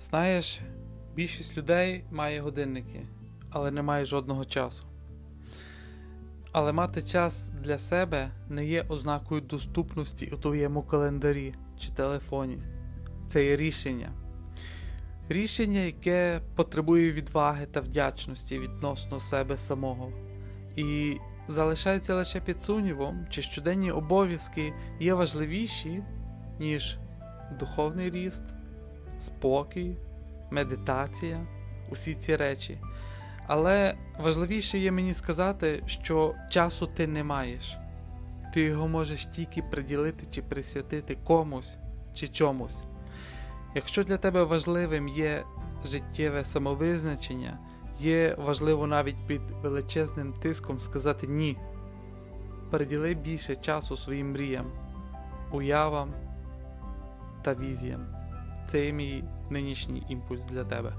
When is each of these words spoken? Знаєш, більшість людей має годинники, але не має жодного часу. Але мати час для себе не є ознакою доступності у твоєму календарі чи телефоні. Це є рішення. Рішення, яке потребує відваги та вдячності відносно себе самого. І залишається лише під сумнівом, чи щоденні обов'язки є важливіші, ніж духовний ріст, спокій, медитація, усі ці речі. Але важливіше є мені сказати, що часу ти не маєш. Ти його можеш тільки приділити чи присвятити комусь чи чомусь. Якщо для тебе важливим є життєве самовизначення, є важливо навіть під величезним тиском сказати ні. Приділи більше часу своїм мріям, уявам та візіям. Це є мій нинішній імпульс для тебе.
Знаєш, 0.00 0.60
більшість 1.14 1.56
людей 1.56 2.04
має 2.10 2.40
годинники, 2.40 3.06
але 3.50 3.70
не 3.70 3.82
має 3.82 4.04
жодного 4.04 4.44
часу. 4.44 4.84
Але 6.52 6.72
мати 6.72 7.02
час 7.02 7.44
для 7.62 7.78
себе 7.78 8.30
не 8.48 8.66
є 8.66 8.84
ознакою 8.88 9.40
доступності 9.40 10.26
у 10.26 10.36
твоєму 10.36 10.82
календарі 10.82 11.54
чи 11.80 11.90
телефоні. 11.90 12.58
Це 13.28 13.44
є 13.44 13.56
рішення. 13.56 14.12
Рішення, 15.28 15.80
яке 15.80 16.40
потребує 16.54 17.12
відваги 17.12 17.66
та 17.66 17.80
вдячності 17.80 18.58
відносно 18.58 19.20
себе 19.20 19.58
самого. 19.58 20.12
І 20.76 21.16
залишається 21.48 22.14
лише 22.14 22.40
під 22.40 22.62
сумнівом, 22.62 23.26
чи 23.30 23.42
щоденні 23.42 23.90
обов'язки 23.90 24.72
є 25.00 25.14
важливіші, 25.14 26.02
ніж 26.58 26.98
духовний 27.58 28.10
ріст, 28.10 28.42
спокій, 29.20 29.96
медитація, 30.50 31.46
усі 31.90 32.14
ці 32.14 32.36
речі. 32.36 32.78
Але 33.46 33.94
важливіше 34.20 34.78
є 34.78 34.92
мені 34.92 35.14
сказати, 35.14 35.82
що 35.86 36.34
часу 36.50 36.86
ти 36.86 37.06
не 37.06 37.24
маєш. 37.24 37.76
Ти 38.54 38.60
його 38.60 38.88
можеш 38.88 39.26
тільки 39.26 39.62
приділити 39.62 40.26
чи 40.30 40.42
присвятити 40.42 41.18
комусь 41.24 41.76
чи 42.14 42.28
чомусь. 42.28 42.82
Якщо 43.74 44.04
для 44.04 44.16
тебе 44.16 44.44
важливим 44.44 45.08
є 45.08 45.44
життєве 45.86 46.44
самовизначення, 46.44 47.58
є 48.00 48.34
важливо 48.38 48.86
навіть 48.86 49.26
під 49.26 49.40
величезним 49.50 50.32
тиском 50.32 50.80
сказати 50.80 51.26
ні. 51.26 51.56
Приділи 52.70 53.14
більше 53.14 53.56
часу 53.56 53.96
своїм 53.96 54.32
мріям, 54.32 54.66
уявам 55.52 56.14
та 57.48 57.54
візіям. 57.54 58.06
Це 58.66 58.86
є 58.86 58.92
мій 58.92 59.24
нинішній 59.50 60.02
імпульс 60.08 60.44
для 60.44 60.64
тебе. 60.64 60.92